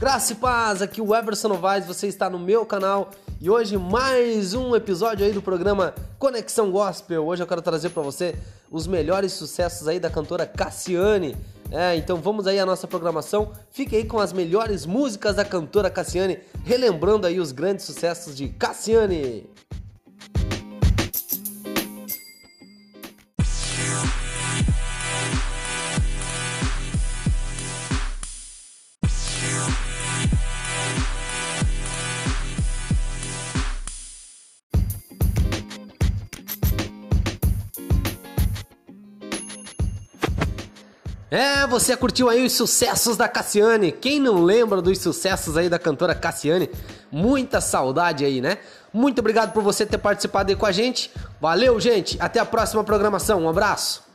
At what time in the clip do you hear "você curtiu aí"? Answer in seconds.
41.64-42.44